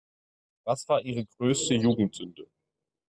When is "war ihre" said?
0.89-1.25